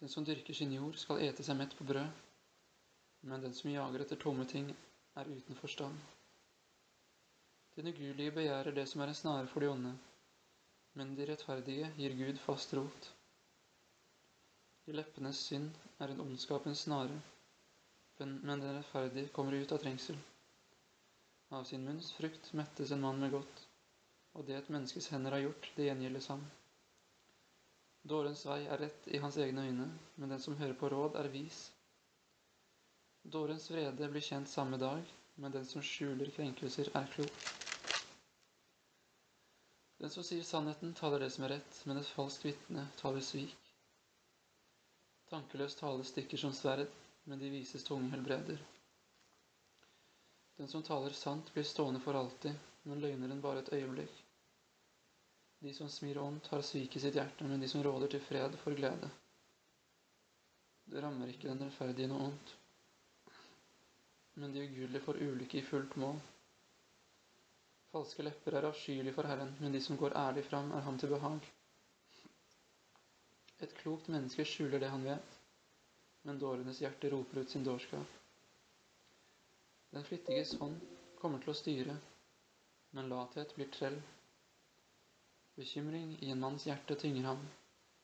Den 0.00 0.10
som 0.10 0.24
dyrker 0.24 0.56
sin 0.56 0.72
jord, 0.74 0.96
skal 0.98 1.20
ete 1.22 1.44
seg 1.46 1.58
mett 1.60 1.76
på 1.78 1.84
brød, 1.86 2.24
men 3.28 3.44
den 3.44 3.52
som 3.54 3.70
jager 3.70 4.02
etter 4.02 4.18
tomme 4.24 4.48
ting, 4.50 4.72
er 5.16 5.28
uten 5.28 5.58
forstand. 5.58 5.98
Den 7.76 7.88
ugudelige 7.88 8.36
begjærer 8.38 8.74
det 8.74 8.86
som 8.88 9.00
er 9.00 9.12
en 9.12 9.20
snare 9.22 9.46
for 9.46 9.60
de 9.60 9.68
onde, 9.72 9.92
men 10.94 11.16
de 11.16 11.26
rettferdige 11.32 11.92
gir 11.98 12.16
Gud 12.20 12.38
fast 12.46 12.74
rot. 12.76 13.12
I 14.86 14.92
leppenes 14.92 15.44
synd 15.48 15.70
er 15.98 16.12
en 16.12 16.20
ondskapens 16.20 16.84
snare 16.88 17.20
men 18.24 18.60
den 18.60 18.74
rettferdige 18.76 19.28
kommer 19.28 19.52
ut 19.52 19.72
av 19.72 19.78
trengsel. 19.82 20.16
Av 21.52 21.64
sin 21.64 21.84
munns 21.84 22.12
frukt 22.16 22.52
mettes 22.56 22.92
en 22.94 23.00
mann 23.02 23.20
med 23.20 23.32
godt, 23.34 23.62
og 24.36 24.46
det 24.46 24.56
et 24.56 24.70
menneskes 24.72 25.08
hender 25.12 25.34
har 25.36 25.42
gjort, 25.46 25.68
det 25.76 25.88
gjengjeldes 25.88 26.28
ham. 26.32 26.44
Dårens 28.08 28.44
vei 28.46 28.60
er 28.66 28.80
rett 28.82 29.08
i 29.14 29.20
hans 29.22 29.36
egne 29.38 29.66
øyne, 29.68 29.88
men 30.16 30.32
den 30.34 30.42
som 30.42 30.56
hører 30.58 30.78
på 30.78 30.90
råd, 30.90 31.18
er 31.20 31.30
vis. 31.34 31.64
Dårens 33.22 33.70
vrede 33.70 34.08
blir 34.08 34.20
kjent 34.20 34.48
samme 34.48 34.76
dag, 34.76 35.02
men 35.34 35.52
den 35.52 35.66
som 35.66 35.82
skjuler 35.82 36.30
krenkelser, 36.34 36.90
er 36.98 37.06
klok. 37.14 37.44
Den 40.02 40.10
som 40.10 40.24
sier 40.26 40.42
sannheten, 40.42 40.94
taler 40.98 41.22
det 41.22 41.30
som 41.30 41.44
er 41.46 41.54
rett, 41.56 41.76
men 41.86 42.00
et 42.00 42.08
falskt 42.16 42.44
vitne 42.44 42.88
taler 42.98 43.22
svik. 43.22 43.54
Tankeløs 45.30 45.78
tale 45.78 46.04
stikker 46.04 46.40
som 46.42 46.52
sverd, 46.52 46.90
men 47.24 47.38
de 47.38 47.50
vises 47.52 47.86
tunge 47.86 48.10
helbreder. 48.10 48.58
Den 50.58 50.68
som 50.68 50.82
taler 50.82 51.14
sant, 51.16 51.54
blir 51.54 51.64
stående 51.64 52.02
for 52.02 52.18
alltid, 52.18 52.58
men 52.82 53.00
løgneren 53.00 53.40
bare 53.40 53.62
et 53.62 53.72
øyeblikk. 53.72 54.18
De 55.62 55.72
som 55.74 55.88
smir 55.88 56.18
ondt, 56.18 56.50
har 56.50 56.66
svik 56.66 56.96
i 56.98 57.00
sitt 57.00 57.14
hjerte, 57.14 57.46
men 57.46 57.62
de 57.62 57.70
som 57.70 57.82
råder 57.86 58.10
til 58.10 58.24
fred, 58.26 58.58
får 58.64 58.76
glede. 58.80 59.10
Det 60.90 61.02
rammer 61.02 61.30
ikke 61.30 61.48
den 61.48 61.62
rettferdige 61.62 62.10
noe 62.10 62.26
ondt, 62.32 62.54
men 64.34 64.52
de 64.52 64.62
ugudelige 64.66 65.04
får 65.04 65.22
ulykke 65.22 65.58
i 65.58 65.64
fullt 65.66 65.96
mål. 65.96 66.20
Falske 67.92 68.24
lepper 68.24 68.56
er 68.56 68.68
avskyelige 68.70 69.12
for 69.12 69.28
Herren, 69.28 69.52
men 69.60 69.74
de 69.74 69.80
som 69.84 69.98
går 70.00 70.16
ærlig 70.16 70.44
fram, 70.48 70.70
er 70.72 70.80
ham 70.86 70.98
til 70.98 71.12
behag. 71.12 71.48
Et 73.62 73.74
klokt 73.82 74.08
menneske 74.08 74.46
skjuler 74.48 74.80
det 74.80 74.88
han 74.90 75.04
vet, 75.04 75.36
men 76.24 76.40
dårenes 76.40 76.80
hjerte 76.80 77.10
roper 77.12 77.42
ut 77.42 77.50
sin 77.50 77.64
dårskap. 77.64 78.18
Den 79.92 80.04
flittiges 80.08 80.54
hånd 80.58 80.80
kommer 81.20 81.42
til 81.42 81.52
å 81.52 81.58
styre, 81.58 81.96
men 82.96 83.10
lathet 83.12 83.52
blir 83.58 83.68
trell. 83.74 83.98
Bekymring 85.60 86.14
i 86.24 86.30
en 86.32 86.40
manns 86.40 86.64
hjerte 86.66 86.96
tynger 86.96 87.28
ham, 87.28 87.42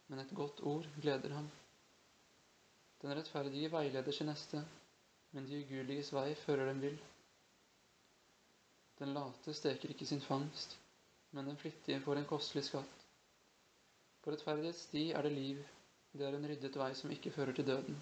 men 0.06 0.20
et 0.20 0.34
godt 0.36 0.60
ord 0.68 0.84
gleder 1.00 1.32
ham. 1.38 1.48
Den 3.00 3.16
rettferdige 3.16 3.72
veileder 3.72 4.12
sin 4.12 4.28
neste, 4.28 4.60
men 5.32 5.46
de 5.46 5.62
ugudeliges 5.62 6.12
vei 6.12 6.32
fører 6.44 6.70
dem 6.70 6.80
vill. 6.82 6.98
Den 8.98 9.12
late 9.14 9.54
steker 9.54 9.92
ikke 9.92 10.06
sin 10.08 10.22
fangst, 10.24 10.76
men 11.30 11.46
den 11.46 11.58
flittige 11.60 12.00
får 12.00 12.20
en 12.20 12.30
kostelig 12.30 12.64
skatt. 12.68 13.04
På 14.22 14.32
rettferdighets 14.32 14.86
sti 14.88 15.04
er 15.12 15.22
det 15.22 15.32
liv, 15.32 15.60
det 16.12 16.26
er 16.26 16.34
en 16.38 16.48
ryddet 16.50 16.78
vei 16.80 16.90
som 16.98 17.12
ikke 17.14 17.30
fører 17.34 17.54
til 17.54 17.68
døden. 17.68 18.00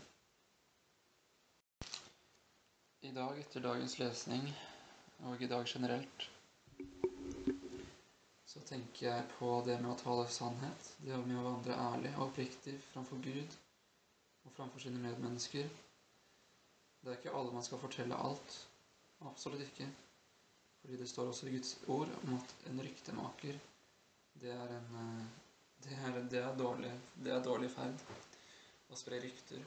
I 3.07 3.13
dag, 3.15 3.39
etter 3.39 3.63
dagens 3.63 3.99
lesning, 3.99 4.49
og 5.29 5.43
i 5.43 5.51
dag 5.51 5.67
generelt, 5.69 6.31
så 8.47 8.63
tenker 8.67 9.07
jeg 9.07 9.29
på 9.37 9.51
det 9.67 9.77
med 9.83 9.93
å 9.93 9.99
tale 10.01 10.25
sannhet, 10.33 10.91
det 11.05 11.19
med 11.27 11.39
å 11.39 11.45
vandre 11.51 11.77
ærlig 11.77 12.15
og 12.17 12.31
oppriktig 12.31 12.79
framfor 12.93 13.21
Gud 13.23 13.57
og 14.47 14.55
framfor 14.57 14.81
sine 14.81 15.03
medmennesker. 15.03 15.69
Det 17.07 17.13
er 17.13 17.19
ikke 17.21 17.37
alle 17.39 17.55
man 17.55 17.63
skal 17.63 17.79
fortelle 17.79 18.17
alt. 18.19 18.55
Absolutt 19.31 19.63
ikke. 19.63 19.87
Fordi 20.81 20.97
det 20.99 21.07
står 21.09 21.29
også 21.31 21.47
i 21.47 21.53
Guds 21.55 21.77
ord 21.87 22.11
om 22.25 22.33
at 22.35 22.55
en 22.67 22.81
ryktemaker, 22.83 23.59
det 24.43 24.51
er 24.51 24.73
en 24.75 24.97
eh, 25.03 25.29
det 25.85 25.93
er, 26.03 26.19
det 26.31 26.41
er, 26.41 26.57
dårlig, 26.59 26.91
det 27.23 27.31
er 27.31 27.45
dårlig 27.45 27.69
ferd. 27.71 28.03
Å 28.91 28.99
spre 28.99 29.21
rykter. 29.23 29.63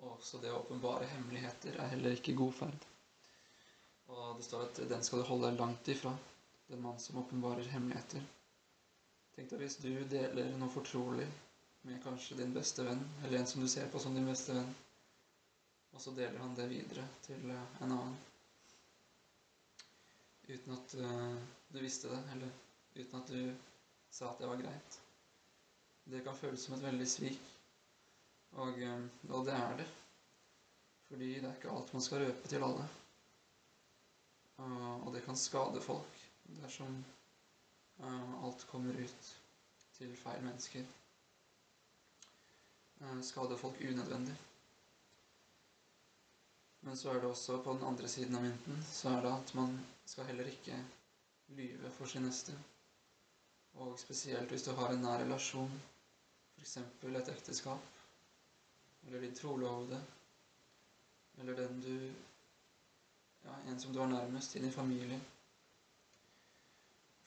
Og 0.00 0.14
også 0.14 0.40
det 0.40 0.52
å 0.52 0.62
åpenbare 0.62 1.08
hemmeligheter 1.10 1.76
er 1.76 1.92
heller 1.92 2.16
ikke 2.16 2.38
god 2.40 2.56
ferd. 2.62 2.86
Og 4.08 4.38
det 4.38 4.46
står 4.48 4.64
at 4.70 4.80
den 4.94 5.04
skal 5.04 5.20
du 5.20 5.28
holde 5.28 5.50
deg 5.50 5.60
langt 5.60 5.92
ifra, 5.92 6.14
den 6.72 6.80
mann 6.84 6.96
som 7.02 7.20
åpenbarer 7.20 7.68
hemmeligheter. 7.74 8.24
Tenk 9.36 9.52
deg 9.52 9.60
hvis 9.66 9.76
du 9.84 9.90
deler 10.08 10.56
noe 10.56 10.72
fortrolig 10.72 11.28
med 11.84 12.00
kanskje 12.04 12.40
din 12.40 12.56
beste 12.56 12.88
venn, 12.88 13.02
eller 13.24 13.42
en 13.42 13.50
som 13.50 13.60
du 13.60 13.68
ser 13.68 13.92
på 13.92 14.00
som 14.00 14.16
din 14.16 14.32
beste 14.32 14.56
venn, 14.56 14.72
og 15.96 16.00
så 16.04 16.12
deler 16.12 16.38
han 16.42 16.54
det 16.58 16.68
videre 16.70 17.06
til 17.24 17.50
eh, 17.50 17.76
en 17.80 17.96
annen. 17.96 18.16
Uten 20.46 20.76
at 20.76 20.92
uh, 21.02 21.38
du 21.74 21.80
visste 21.82 22.12
det, 22.12 22.20
eller 22.36 22.52
uten 22.94 23.16
at 23.18 23.32
du 23.32 23.40
sa 24.14 24.28
at 24.30 24.38
det 24.38 24.46
var 24.52 24.60
greit. 24.60 24.98
Det 26.06 26.20
kan 26.22 26.36
føles 26.38 26.62
som 26.62 26.76
et 26.76 26.84
veldig 26.86 27.06
svik. 27.10 27.40
Og, 28.62 28.78
eh, 28.78 29.02
og, 29.30 29.42
det 29.48 29.56
er 29.56 29.74
det. 29.80 29.88
Fordi 31.08 31.32
det 31.34 31.48
er 31.48 31.56
ikke 31.58 31.72
alt 31.74 31.92
man 31.96 32.04
skal 32.04 32.22
røpe 32.24 32.48
til 32.48 32.62
alle. 32.66 32.86
Og 34.56 35.10
det 35.14 35.24
kan 35.26 35.36
skade 35.36 35.82
folk 35.84 36.22
dersom 36.62 36.94
eh, 38.00 38.44
alt 38.46 38.64
kommer 38.70 38.96
ut 39.02 39.32
til 39.98 40.14
feil 40.16 40.44
mennesker. 40.46 40.86
Eh, 43.00 43.20
skade 43.22 43.58
folk 43.58 43.80
unødvendig. 43.80 44.36
Men 46.96 47.00
så 47.00 47.10
er 47.10 47.20
det 47.20 47.28
også 47.28 47.56
på 47.62 47.72
den 47.76 47.82
andre 47.84 48.08
siden 48.08 48.36
av 48.38 48.40
mynten 48.40 48.76
så 48.88 49.10
er 49.12 49.18
det 49.24 49.30
at 49.36 49.50
man 49.58 49.72
skal 50.08 50.24
heller 50.30 50.46
ikke 50.48 50.76
lyve 51.58 51.90
for 51.92 52.08
sin 52.08 52.24
neste. 52.24 52.54
Og 53.84 53.98
spesielt 54.00 54.48
hvis 54.48 54.64
du 54.64 54.70
har 54.78 54.94
en 54.94 55.04
nær 55.04 55.18
relasjon, 55.20 55.74
f.eks. 56.54 56.72
et 56.78 57.28
ekteskap, 57.34 58.00
eller 59.04 59.26
din 59.26 59.36
trolovede, 59.36 60.00
eller 61.36 61.60
den 61.60 61.84
du 61.84 61.92
ja, 63.44 63.60
en 63.66 63.80
som 63.80 63.92
du 63.92 64.00
har 64.00 64.08
nærmest 64.16 64.56
i 64.56 64.64
din 64.64 64.72
familie. 64.72 65.20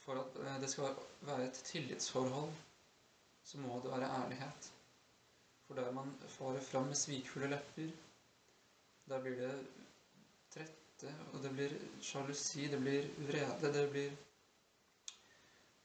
For 0.01 0.25
at 0.25 0.43
eh, 0.47 0.59
det 0.65 0.73
skal 0.73 0.97
være 1.21 1.45
et 1.45 1.63
tillitsforhold, 1.71 2.57
så 3.43 3.61
må 3.61 3.77
det 3.85 3.93
være 3.93 4.11
ærlighet. 4.23 4.73
For 5.67 5.77
der 5.77 5.91
man 5.91 6.15
farer 6.27 6.69
fram 6.73 6.89
med 6.89 7.03
svikfulle 7.05 7.53
lepper, 7.53 8.08
der 9.09 9.21
blir 9.25 9.37
det 9.41 9.53
trette, 10.53 11.13
og 11.33 11.43
det 11.43 11.51
blir 11.55 11.75
sjalusi, 12.05 12.67
det 12.71 12.79
blir 12.83 13.07
vrede, 13.29 13.73
det 13.73 13.85
blir 13.93 14.17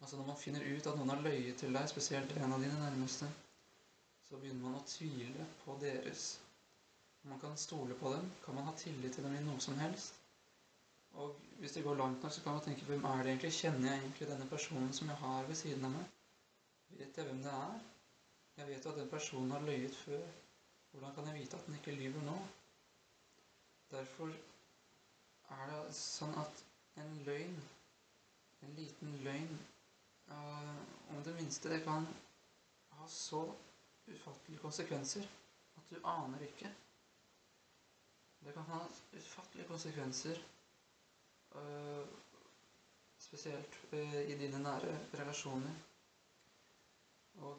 Altså 0.01 0.17
Når 0.17 0.27
man 0.27 0.37
finner 0.37 0.65
ut 0.77 0.87
at 0.87 0.97
noen 0.99 1.09
har 1.09 1.21
løyet 1.25 1.57
til 1.57 1.73
deg, 1.73 1.87
spesielt 1.89 2.33
en 2.37 2.53
av 2.53 2.61
dine 2.61 2.77
nærmeste, 2.77 3.29
så 4.27 4.37
begynner 4.37 4.61
man 4.67 4.75
å 4.77 4.83
tvile 4.91 5.47
på 5.63 5.77
deres. 5.81 6.25
Man 7.31 7.41
kan 7.41 7.57
stole 7.57 7.97
på 7.97 8.13
dem, 8.13 8.27
kan 8.45 8.59
man 8.59 8.67
ha 8.69 8.75
tillit 8.77 9.17
til 9.17 9.25
dem 9.25 9.37
i 9.39 9.41
noe 9.47 9.63
som 9.65 9.79
helst. 9.81 10.19
Og 11.23 11.39
hvis 11.63 11.73
det 11.79 11.85
går 11.87 11.97
langt 11.97 12.23
nok, 12.23 12.35
så 12.37 12.43
kan 12.45 12.59
man 12.59 12.67
tenke 12.67 12.85
hvem 12.91 13.07
er 13.09 13.23
det 13.23 13.33
egentlig? 13.33 13.53
Kjenner 13.63 13.89
jeg 13.89 14.03
egentlig 14.03 14.29
denne 14.29 14.51
personen 14.51 14.93
som 14.99 15.09
jeg 15.09 15.21
har 15.23 15.49
ved 15.49 15.61
siden 15.63 15.89
av 15.89 15.95
meg? 15.97 16.13
Vet 16.99 17.17
jeg 17.23 17.31
hvem 17.31 17.41
det 17.47 17.55
er? 17.63 17.81
Jeg 18.59 18.69
vet 18.73 18.85
jo 18.85 18.93
at 18.93 19.01
den 19.01 19.13
personen 19.15 19.57
har 19.57 19.65
løyet 19.71 19.97
før. 20.03 20.29
Hvordan 20.91 21.15
kan 21.17 21.31
jeg 21.31 21.41
vite 21.41 21.57
at 21.63 21.67
den 21.71 21.81
ikke 21.81 21.97
lyver 21.97 22.29
nå? 22.29 22.37
Derfor 23.95 24.33
er 25.55 25.69
det 25.71 25.95
sånn 25.95 26.33
at 26.41 26.63
en 27.03 27.13
løgn, 27.27 27.55
en 28.67 28.73
liten 28.79 29.13
løgn 29.23 29.53
øh, 30.35 30.75
om 31.15 31.21
det 31.27 31.35
minste 31.37 31.71
det 31.71 31.83
kan 31.85 32.07
ha 32.99 33.07
så 33.11 33.45
ufattelige 34.11 34.63
konsekvenser 34.65 35.29
at 35.79 35.91
du 35.93 35.97
aner 36.17 36.43
ikke. 36.49 36.71
Det 38.45 38.53
kan 38.57 38.67
ha 38.73 38.81
ufattelige 39.21 39.69
konsekvenser, 39.69 40.43
øh, 41.55 42.07
spesielt 43.19 43.79
øh, 43.93 44.21
i 44.31 44.39
dine 44.39 44.63
nære 44.63 44.99
relasjoner. 45.21 45.75
Og 47.35 47.59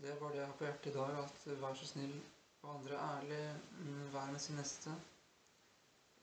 det 0.00 0.14
var 0.20 0.28
det 0.28 0.36
jeg 0.38 0.46
har 0.46 0.56
på 0.58 0.64
hjertet 0.64 0.90
i 0.90 0.94
dag, 0.94 1.18
at 1.24 1.60
vær 1.60 1.74
så 1.74 1.86
snill 1.86 2.14
og 2.62 2.74
andre 2.74 2.98
ærlig, 3.04 3.40
hver 3.80 4.10
vær 4.12 4.32
med 4.32 4.42
sin 4.44 4.58
neste. 4.60 4.94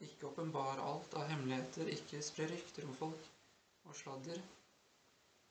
Ikke 0.05 0.29
åpenbar 0.29 0.81
alt 0.83 1.15
av 1.17 1.25
hemmeligheter, 1.31 1.89
ikke 1.89 2.21
spre 2.25 2.47
rykter 2.51 2.85
om 2.85 2.95
folk 2.99 3.29
og 3.89 3.95
sladder. 3.97 4.41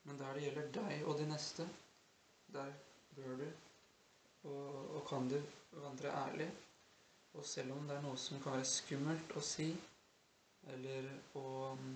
Men 0.07 0.19
der 0.21 0.33
det 0.37 0.43
gjelder 0.45 0.69
deg 0.79 1.03
og 1.03 1.17
de 1.19 1.27
neste, 1.27 1.65
der 2.55 2.71
bør 3.15 3.41
du 3.41 3.47
og, 4.47 4.95
og 4.95 5.01
kan 5.09 5.27
du 5.29 5.39
vandre 5.71 6.13
ærlig. 6.23 6.47
Og 7.33 7.45
selv 7.45 7.73
om 7.75 7.87
det 7.87 7.97
er 7.97 8.05
noe 8.05 8.17
som 8.17 8.39
kan 8.41 8.55
være 8.55 8.69
skummelt 8.69 9.33
å 9.37 9.43
si, 9.43 9.67
eller 10.73 11.09
å 11.37 11.43
um, 11.73 11.89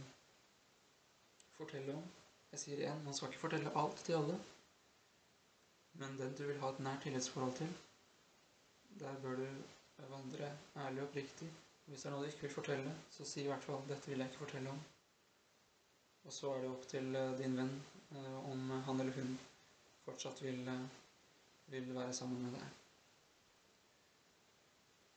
fortelle 1.57 1.95
om 1.97 2.09
Jeg 2.51 2.59
sier 2.59 2.79
igjen, 2.81 2.99
man 3.05 3.15
skal 3.15 3.29
ikke 3.31 3.45
fortelle 3.45 3.71
alt 3.79 4.01
til 4.03 4.17
alle. 4.17 4.33
Men 6.01 6.17
den 6.19 6.33
du 6.35 6.41
vil 6.49 6.59
ha 6.59 6.71
et 6.73 6.81
nært 6.83 7.05
tillitsforhold 7.05 7.53
til, 7.61 7.69
der 8.99 9.19
bør 9.23 9.35
du 9.35 9.47
vandre 10.09 10.51
ærlig 10.75 11.01
og 11.01 11.07
oppriktig. 11.07 11.49
Hvis 11.85 12.01
det 12.01 12.09
er 12.09 12.13
noe 12.15 12.23
du 12.25 12.29
ikke 12.31 12.45
vil 12.47 12.53
fortelle, 12.55 12.91
så 13.11 13.25
si 13.25 13.41
i 13.43 13.47
hvert 13.49 13.63
fall 13.63 13.81
'dette 13.87 14.09
vil 14.11 14.19
jeg 14.19 14.29
ikke 14.29 14.43
fortelle 14.45 14.69
om'. 14.69 14.83
Og 16.25 16.33
så 16.33 16.51
er 16.53 16.61
det 16.61 16.69
opp 16.69 16.83
til 16.87 17.15
eh, 17.15 17.37
din 17.39 17.57
venn 17.57 17.71
eh, 18.11 18.51
om 18.51 18.69
han 18.85 18.99
eller 18.99 19.15
hun 19.17 19.31
fortsatt 20.05 20.41
vil, 20.43 20.67
eh, 20.67 20.83
vil 21.73 21.95
være 21.95 22.13
sammen 22.13 22.43
med 22.45 22.53
deg. 22.57 22.67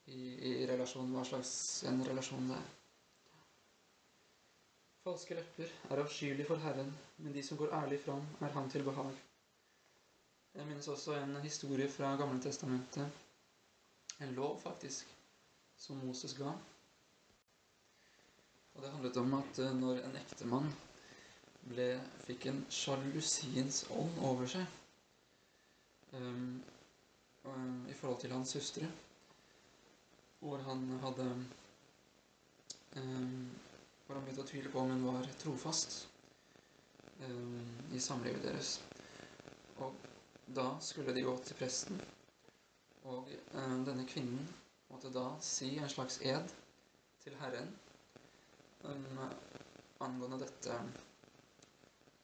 I, 0.07 0.21
i, 0.51 0.67
relasjon, 0.69 1.13
hva 1.17 1.25
slags 1.25 1.53
en 1.89 2.03
relasjon 2.09 2.49
det 2.49 2.57
er. 2.57 2.73
Falske 5.05 5.37
lepper 5.37 5.73
er 5.91 6.01
avskyelig 6.01 6.47
for 6.49 6.61
Herren, 6.65 6.91
men 7.19 7.33
de 7.37 7.43
som 7.45 7.61
går 7.61 7.73
ærlig 7.83 8.01
fram, 8.05 8.25
er 8.41 8.53
ham 8.57 8.71
til 8.71 8.85
behag. 8.85 9.13
Jeg 10.55 10.67
minnes 10.67 10.89
også 10.89 11.17
en 11.19 11.37
historie 11.43 11.89
fra 11.89 12.17
Gamle 12.17 12.41
Testamentet, 12.43 13.24
en 14.25 14.35
lov 14.39 14.57
faktisk, 14.63 15.11
som 15.77 16.01
Moses 16.07 16.35
ga. 16.39 16.53
Og 18.75 18.83
det 18.83 18.91
handlet 18.95 19.17
om 19.23 19.35
at 19.39 19.59
eh, 19.63 19.75
når 19.79 20.01
en 20.09 20.17
ektemann 20.21 20.71
ble, 21.71 21.89
fikk 22.27 22.49
en 22.51 22.63
sjalusiens 22.75 23.85
ånd 23.95 24.19
over 24.29 24.49
seg 24.51 24.65
um, 26.19 26.63
um, 27.49 27.77
i 27.89 27.95
forhold 27.97 28.19
til 28.25 28.35
hans 28.35 28.53
søstre, 28.57 28.89
hvor 30.43 30.61
han 30.67 30.83
hadde 31.05 31.29
um, 32.99 33.47
hvor 34.05 34.19
han 34.19 34.27
begynte 34.27 34.45
å 34.45 34.51
tvile 34.51 34.73
på 34.75 34.83
om 34.83 34.93
hun 34.93 35.07
var 35.09 35.31
trofast 35.41 36.03
i 37.95 38.01
samlivet 38.03 38.43
deres. 38.45 38.75
Og 39.81 39.95
da 40.57 40.67
skulle 40.85 41.15
de 41.17 41.23
gå 41.25 41.33
til 41.47 41.57
presten, 41.57 42.01
og 43.05 43.31
eh, 43.33 43.75
denne 43.87 44.07
kvinnen 44.09 44.47
måtte 44.91 45.11
da 45.15 45.25
si 45.45 45.75
en 45.79 45.91
slags 45.93 46.21
ed 46.25 46.53
til 47.25 47.37
Herren 47.41 47.71
um, 48.85 49.21
angående 50.05 50.41
dette 50.45 50.77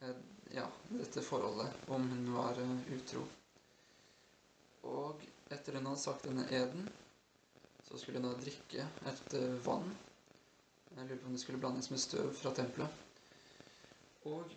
eh, 0.01 0.21
ja, 0.57 0.67
dette 0.91 1.23
forholdet, 1.23 1.71
om 1.95 2.09
hun 2.11 2.31
var 2.35 2.59
uh, 2.59 2.79
utro. 2.97 3.23
Og 4.91 5.23
etter 5.55 5.77
hun 5.79 5.87
hadde 5.93 6.03
sagt 6.03 6.27
denne 6.27 6.49
eden, 6.51 6.89
så 7.87 7.99
skulle 8.01 8.19
hun 8.19 8.27
da 8.31 8.37
drikke 8.41 8.87
et 9.13 9.37
uh, 9.39 9.59
vann 9.67 9.93
jeg 10.97 11.07
lurer 11.07 11.19
på 11.23 11.27
om 11.27 11.33
det 11.33 11.41
skulle 11.41 11.59
blandes 11.63 11.91
med 11.91 11.99
støv 12.03 12.33
fra 12.35 12.51
tempelet. 12.55 12.89
Og 14.27 14.51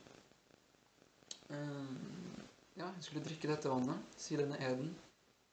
um, 1.49 1.99
ja, 2.77 2.87
hun 2.87 3.01
skulle 3.05 3.23
drikke 3.25 3.47
dette 3.51 3.69
vannet, 3.69 4.01
si 4.17 4.35
denne 4.39 4.57
eden, 4.65 4.89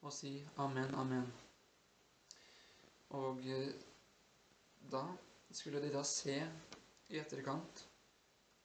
og 0.02 0.12
si 0.14 0.32
amen, 0.62 0.94
amen. 0.94 1.26
Og 3.18 3.40
uh, 3.44 3.70
da 4.92 5.04
skulle 5.52 5.82
de 5.82 5.92
da 5.92 6.02
se 6.06 6.36
i 7.10 7.18
etterkant 7.18 7.84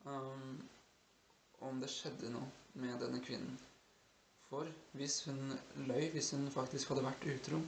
um, 0.05 0.59
om 1.65 1.81
det 1.81 1.89
skjedde 1.91 2.29
noe 2.33 2.49
med 2.81 2.99
denne 3.01 3.21
kvinnen. 3.25 3.57
For 4.45 4.69
hvis 4.93 5.23
hun 5.25 5.55
løy, 5.89 6.11
hvis 6.13 6.31
hun 6.35 6.45
faktisk 6.53 6.93
hadde 6.93 7.05
vært 7.07 7.25
utro, 7.33 7.59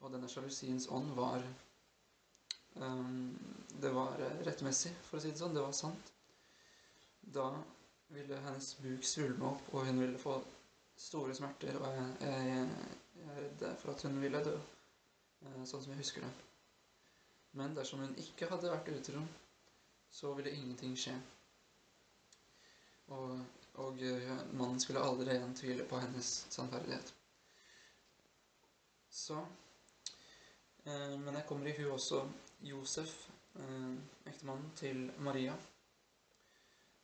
og 0.00 0.14
denne 0.14 0.30
sjalusiens 0.30 0.86
ånd 0.94 1.10
var 1.16 1.42
um, 2.76 3.34
det 3.82 3.90
var 3.94 4.16
rettmessig, 4.46 4.92
for 5.08 5.18
å 5.18 5.24
si 5.24 5.32
det 5.32 5.40
sånn. 5.42 5.56
Det 5.56 5.64
var 5.64 5.76
sant. 5.76 6.12
Da 7.34 7.50
ville 8.14 8.38
hennes 8.46 8.72
buk 8.82 9.04
svulme 9.06 9.50
opp, 9.50 9.68
og 9.74 9.86
hun 9.88 10.00
ville 10.02 10.18
få 10.20 10.38
store 11.00 11.34
smerter. 11.34 11.78
Og 11.80 11.96
jeg, 11.96 12.14
jeg, 12.20 12.68
jeg 13.20 13.34
er 13.34 13.42
redd 13.46 13.66
for 13.80 13.94
at 13.94 14.04
hun 14.06 14.20
ville 14.22 14.42
dø, 14.44 14.56
eh, 15.46 15.60
sånn 15.64 15.82
som 15.84 15.92
jeg 15.94 16.02
husker 16.02 16.26
det. 16.26 16.32
Men 17.58 17.74
dersom 17.74 18.04
hun 18.04 18.18
ikke 18.20 18.48
hadde 18.50 18.70
vært 18.70 18.90
utro, 18.94 19.22
så 20.10 20.34
ville 20.36 20.52
ingenting 20.54 20.94
skje. 20.98 21.14
Og, 23.14 23.40
og 23.82 24.02
eh, 24.06 24.28
mannen 24.58 24.78
skulle 24.82 25.02
aldri 25.02 25.34
igjen 25.34 25.56
tvile 25.58 25.86
på 25.90 25.98
hennes 26.02 26.30
sannferdighet. 26.52 27.14
Så 29.10 29.40
eh, 30.84 31.16
Men 31.18 31.34
jeg 31.40 31.46
kommer 31.48 31.66
i 31.66 31.74
hu 31.80 31.88
også 31.96 32.22
Josef, 32.68 33.16
eh, 33.58 33.90
ektemannen 34.30 34.70
til 34.78 35.08
Maria. 35.18 35.56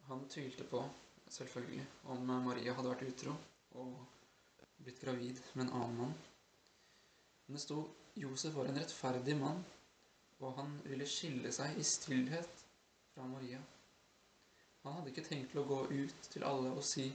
Han 0.07 0.29
tvilte 0.31 0.63
på, 0.71 0.85
selvfølgelig, 1.27 1.83
om 2.15 2.23
Maria 2.47 2.77
hadde 2.79 2.93
vært 2.93 3.09
utro 3.09 3.35
og 3.75 4.83
blitt 4.85 5.01
gravid 5.03 5.41
med 5.55 5.67
en 5.67 5.73
annen 5.79 5.97
mann. 6.01 6.15
Men 7.47 7.57
det 7.57 7.63
sto 7.63 7.79
Josef 8.17 8.55
var 8.55 8.69
en 8.71 8.79
rettferdig 8.81 9.37
mann, 9.41 9.63
og 10.41 10.55
han 10.59 10.77
ville 10.85 11.07
skille 11.09 11.53
seg 11.53 11.77
i 11.81 11.85
stillhet 11.85 12.63
fra 13.15 13.27
Maria. 13.29 13.61
Han 14.85 14.97
hadde 14.99 15.13
ikke 15.13 15.27
tenkt 15.27 15.53
til 15.53 15.63
å 15.63 15.69
gå 15.69 15.81
ut 15.91 16.31
til 16.33 16.47
alle 16.47 16.73
og 16.77 16.85
si 16.87 17.07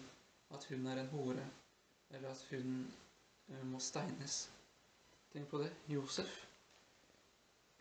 at 0.51 0.65
hun 0.69 0.87
er 0.91 1.01
en 1.01 1.11
hore, 1.15 1.45
eller 2.11 2.33
at 2.33 2.43
hun 2.51 2.73
eh, 2.83 3.63
må 3.71 3.79
steines. 3.79 4.41
Tenk 5.31 5.47
på 5.53 5.61
det. 5.63 5.71
Josef. 5.87 6.31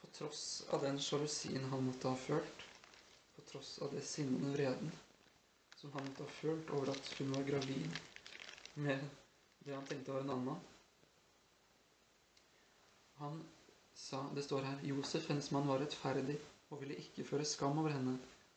På 0.00 0.08
tross 0.16 0.44
av 0.72 0.84
den 0.86 1.00
sjalusien 1.02 1.66
han 1.72 1.84
måtte 1.88 2.08
ha 2.12 2.16
følt, 2.28 2.66
på 3.34 3.44
tross 3.50 3.78
av 3.84 3.92
det 3.96 4.04
sinnet 4.06 4.46
og 4.46 4.54
vreden 4.56 4.92
som 5.80 5.92
han 5.92 6.04
måtte 6.04 6.22
ha 6.26 6.32
følt 6.36 6.70
over 6.76 6.90
at 6.92 7.06
hun 7.18 7.30
var 7.34 7.44
gravid 7.48 7.98
med 8.74 9.08
det 9.64 9.74
han 9.74 9.86
tenkte 9.86 10.12
var 10.12 10.20
en 10.24 10.30
annen 10.30 10.60
Han 13.20 13.42
sa, 13.94 14.22
det 14.34 14.42
står 14.42 14.62
her, 14.64 14.78
Josef, 14.82 15.28
hennes 15.28 15.50
mann, 15.50 15.66
var 15.68 15.82
rettferdig 15.82 16.38
og 16.70 16.80
ville 16.80 16.96
ikke 17.02 17.26
føre 17.28 17.44
skam 17.44 17.78
over 17.82 17.92
henne. 17.92 18.14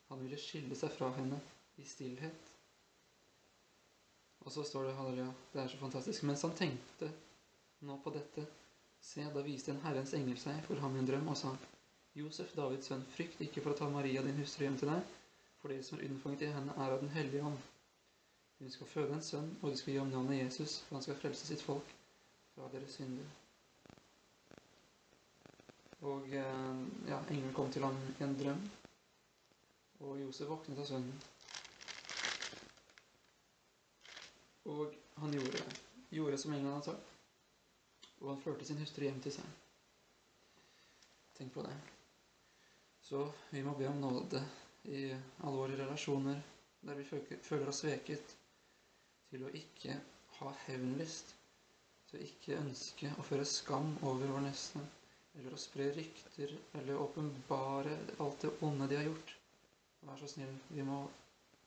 Han 0.08 0.22
ville 0.24 0.38
skille 0.40 0.76
seg 0.78 0.94
fra 0.94 1.10
henne 1.18 1.40
i 1.76 1.84
stillhet. 1.84 2.52
Og 4.44 4.52
så 4.52 4.64
står 4.64 4.88
det, 4.88 4.94
halleluja, 4.96 5.28
det 5.52 5.60
er 5.62 5.68
så 5.72 5.80
fantastisk. 5.82 6.24
Mens 6.28 6.44
han 6.46 6.56
tenkte 6.56 7.10
nå 7.84 7.98
på 8.04 8.12
dette, 8.14 8.46
se, 9.04 9.26
da 9.34 9.44
viste 9.44 9.74
en 9.74 9.82
Herrens 9.84 10.14
engel 10.16 10.40
seg 10.40 10.64
for 10.64 10.80
ham 10.80 10.96
i 10.96 11.02
en 11.02 11.08
drøm 11.12 11.28
og 11.32 11.36
sa, 11.36 11.52
Josef, 12.16 12.52
Davids 12.56 12.88
sønn, 12.88 13.04
frykt 13.16 13.40
ikke 13.44 13.60
for 13.64 13.74
å 13.74 13.78
ta 13.82 13.90
Maria, 13.90 14.22
din 14.24 14.38
hustru, 14.40 14.64
hjem 14.64 14.80
til 14.80 14.92
deg, 14.92 15.14
for 15.60 15.72
det 15.74 15.82
som 15.84 15.98
er 15.98 16.08
unnfanget 16.08 16.46
i 16.46 16.52
henne, 16.54 16.76
er 16.78 16.94
av 16.94 17.00
Den 17.02 17.12
hellige 17.16 17.44
ånd. 17.50 17.73
Hun 18.58 18.70
skal 18.70 18.86
føde 18.86 19.14
en 19.14 19.22
sønn, 19.22 19.50
og 19.62 19.70
de 19.70 19.76
skal 19.76 19.92
gi 19.92 19.98
ham 19.98 20.12
navnet 20.12 20.38
Jesus, 20.38 20.78
for 20.86 20.96
han 20.96 21.02
skal 21.02 21.18
frelse 21.20 21.46
sitt 21.46 21.62
folk 21.62 21.94
fra 22.54 22.68
deres 22.72 22.96
synder. 22.98 23.26
Og 26.04 26.28
eh, 26.28 26.82
ja, 27.08 27.18
engelen 27.30 27.54
kom 27.56 27.70
til 27.72 27.84
ham 27.84 27.96
i 28.12 28.24
en 28.24 28.36
drøm, 28.40 28.62
og 30.04 30.20
Josef 30.20 30.48
våknet 30.52 30.80
av 30.84 30.88
sønnen. 30.88 31.22
Og 34.64 34.94
han 35.20 35.34
gjorde, 35.36 35.64
gjorde 36.12 36.38
som 36.40 36.54
engelen 36.54 36.72
hadde 36.76 36.92
sagt, 36.92 37.10
og 38.20 38.30
han 38.32 38.42
førte 38.44 38.68
sin 38.68 38.80
hustru 38.80 39.04
hjem 39.08 39.20
til 39.24 39.34
seg. 39.38 39.50
Tenk 41.36 41.52
på 41.52 41.64
det. 41.66 41.74
Så 43.04 43.26
vi 43.50 43.62
må 43.66 43.74
be 43.76 43.88
om 43.90 44.00
nåde 44.00 44.40
i 44.88 45.10
alle 45.12 45.56
våre 45.58 45.76
relasjoner 45.76 46.40
der 46.84 46.94
vi 47.00 47.04
føler 47.42 47.68
oss 47.68 47.82
sveket, 47.82 48.36
til 49.34 49.42
å 49.42 49.54
ikke 49.58 49.94
ha 50.38 50.50
hevnlyst, 50.68 51.32
til 52.06 52.20
å 52.20 52.26
ikke 52.28 52.58
ønske 52.60 53.08
å 53.18 53.24
føre 53.26 53.46
skam 53.48 53.88
over 54.06 54.30
vår 54.30 54.44
neste, 54.44 54.82
eller 55.34 55.56
å 55.56 55.58
spre 55.58 55.88
rykter 55.96 56.52
eller 56.78 57.00
åpenbare 57.02 57.96
alt 58.22 58.44
det 58.44 58.52
onde 58.62 58.86
de 58.92 59.00
har 59.00 59.08
gjort. 59.08 59.32
Vær 60.06 60.20
så 60.20 60.28
snill, 60.30 60.52
vi 60.68 60.84
må 60.86 61.00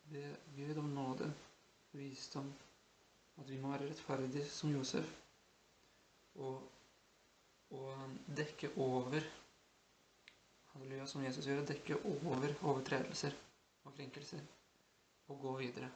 be 0.08 0.24
Gud 0.56 0.80
om 0.80 0.94
nåde, 0.96 1.28
visdom, 1.92 2.48
at 3.42 3.52
vi 3.52 3.60
må 3.60 3.74
være 3.74 3.90
rettferdige 3.90 4.46
som 4.48 4.72
Josef, 4.72 5.12
og, 6.40 6.64
og 7.76 8.16
dekke 8.38 8.72
over 8.80 9.28
halleluja, 10.72 11.10
som 11.12 11.28
Jesus 11.28 11.52
gjør, 11.52 11.66
dekke 11.68 12.00
over 12.14 12.56
overtredelser 12.62 13.36
og 13.84 13.92
krenkelser 14.00 14.48
og 15.28 15.44
gå 15.44 15.58
videre. 15.66 15.92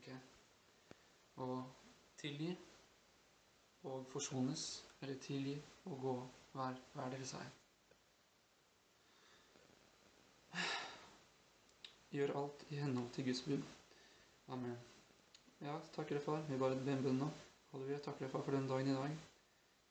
Ok? 0.00 0.10
Og 1.40 1.56
tilgi 2.20 2.50
og 3.88 4.04
forsones, 4.12 4.66
eller 5.00 5.16
tilgi 5.24 5.56
og 5.88 5.98
gå 6.04 6.14
hver, 6.52 6.76
hver 6.94 7.10
deres 7.14 7.34
vei. 7.38 7.46
Gjør 12.10 12.36
alt 12.42 12.64
i 12.70 12.80
henhold 12.82 13.10
til 13.14 13.24
Guds 13.30 13.42
bud. 13.46 13.62
Amen. 14.50 14.76
Ja, 15.62 15.76
takker 15.94 16.18
deg, 16.18 16.24
far. 16.24 16.42
Vi 16.48 16.58
bare 16.58 16.78
ber 16.80 16.96
en 16.96 17.04
bønn 17.04 17.20
nå. 17.22 17.28
Halleluja. 17.70 18.00
Takker 18.04 18.26
deg, 18.26 18.32
far, 18.32 18.42
for 18.46 18.56
den 18.56 18.66
dagen 18.68 18.90
i 18.90 18.96
dag. 18.96 19.14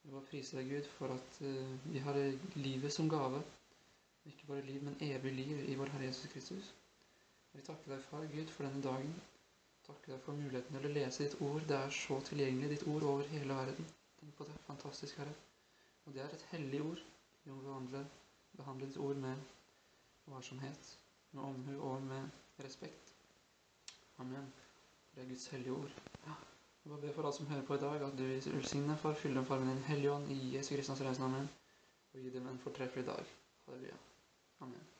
Vi 0.03 0.11
bare 0.11 0.27
priser 0.27 0.59
deg, 0.59 0.73
Gud, 0.73 0.89
for 0.97 1.15
at 1.15 1.39
uh, 1.45 1.73
vi 1.93 2.03
har 2.03 2.19
livet 2.59 2.93
som 2.93 3.09
gave. 3.09 3.41
Ikke 4.27 4.49
bare 4.51 4.65
liv, 4.67 4.83
men 4.83 4.97
evig 5.05 5.33
liv 5.33 5.63
i 5.71 5.77
vår 5.79 5.93
Herre 5.95 6.09
Jesus 6.09 6.31
Kristus. 6.33 6.73
Vi 7.53 7.63
takker 7.65 7.95
deg, 7.95 8.03
Far 8.11 8.27
Gud, 8.33 8.51
for 8.55 8.67
denne 8.67 8.83
dagen. 8.83 9.15
Takker 9.89 10.13
deg 10.13 10.19
for 10.21 10.37
muligheten 10.37 10.75
til 10.77 10.85
å 10.85 10.93
lese 10.93 11.25
ditt 11.25 11.39
ord. 11.41 11.63
Det 11.69 11.77
er 11.77 11.93
så 11.97 12.19
tilgjengelig, 12.27 12.67
ditt 12.75 12.87
ord 12.91 13.05
over 13.11 13.31
hele 13.33 13.55
verden. 13.57 13.87
Tenk 14.19 14.35
på 14.37 14.45
det. 14.45 14.57
Fantastisk, 14.67 15.17
Herre. 15.17 15.33
Og 16.05 16.13
det 16.13 16.21
er 16.21 16.35
et 16.35 16.45
hellig 16.51 16.81
ord. 16.85 17.01
Vi 17.45 17.55
må 17.55 17.63
behandle, 17.65 18.03
behandle 18.59 18.89
ditt 18.91 18.99
ord 19.01 19.17
med 19.23 19.41
varsomhet, 20.29 20.91
med 21.31 21.43
omhu 21.47 21.79
og 21.89 22.05
med 22.11 22.61
respekt. 22.65 23.15
Amen. 24.21 24.53
Det 25.15 25.23
er 25.23 25.31
Guds 25.31 25.47
hellige 25.55 25.73
ord. 25.73 25.97
Ja. 26.27 26.37
Jeg 26.83 26.91
bare 26.91 27.01
ber 27.01 27.13
for 27.17 27.23
alle 27.23 27.39
som 27.39 27.49
hører 27.49 27.65
på 27.65 27.79
i 27.79 27.83
dag, 27.87 28.05
at 28.11 28.17
du 28.17 28.23
velsigne 28.53 28.97
for 28.97 29.13
fylle 29.13 29.41
dem 29.41 29.65
med 29.65 29.73
din 29.73 29.83
hellige 29.89 30.11
ånd 30.11 30.31
i 30.37 30.39
Jesu 30.57 30.75
Kristians 30.75 31.01
reisende. 31.01 31.33
Amen. 31.33 31.49
Og 32.13 32.21
gi 32.21 32.29
dem 32.37 32.47
en 32.47 32.63
fortreffelig 32.63 33.05
dag. 33.09 33.35
Halleluja. 33.65 33.97
Amen. 34.59 34.98